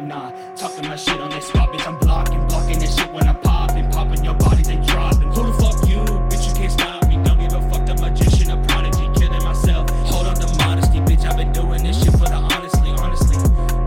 [0.00, 0.56] whatnot.
[0.56, 1.86] Talking my shit on this spot, bitch.
[1.86, 5.28] I'm blocking, blocking this shit when I'm popping, popping your body, they dropping.
[5.32, 5.98] Who the fuck you,
[6.28, 6.48] bitch?
[6.48, 7.16] You can't stop me.
[7.22, 9.90] Don't give a fuck, the magician, a prodigy, killing myself.
[10.06, 11.24] Hold on to modesty, bitch.
[11.24, 13.36] I've been doing this shit for the honestly, honestly.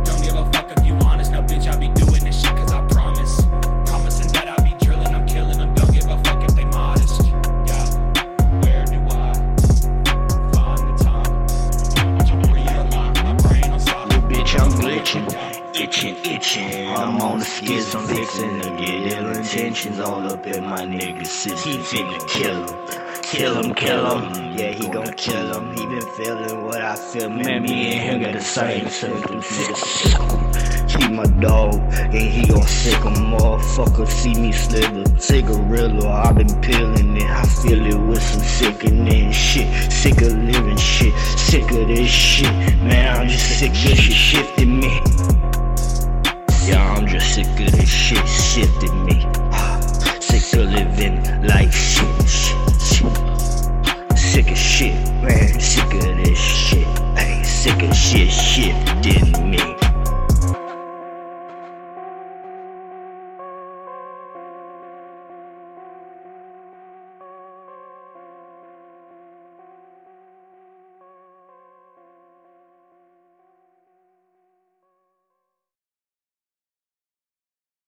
[0.03, 1.67] Don't give a fuck if you honest, now, bitch.
[1.67, 3.42] I'll be doing this shit cause I promise.
[3.86, 5.73] Promising that I'll be drilling, I'm killing them.
[5.73, 7.22] Don't give a fuck if they modest.
[14.55, 16.88] I'm glitching itching, itching.
[16.88, 21.26] I'm on the skits, I'm fixing to get ill intentions all up in my nigga
[21.26, 21.72] system.
[21.72, 23.22] He finna kill him.
[23.24, 24.58] Kill him, kill him.
[24.58, 25.76] Yeah, he gon' kill him.
[25.76, 27.30] He been feeling what I feel.
[27.30, 30.14] Man, me and him got the same circumstances.
[30.94, 33.14] He my dog, and he gon' sick him.
[33.34, 35.06] Motherfucker, see me slither.
[35.20, 37.24] Cigarillo, I been peeling it.
[37.24, 39.92] I feel it with some sickening shit.
[39.92, 41.18] Sick of living shit.
[41.38, 42.54] Sick of this shit.
[42.84, 45.12] Man, I'm just sick of shit shifting me.
[48.16, 49.22] Shit shifting me.
[50.19, 54.17] Sick of living like shit, shit, shit.
[54.17, 55.60] Sick of shit, man.
[55.60, 56.88] Sick of this shit.
[57.17, 59.83] Hey, sick of shit shifting me.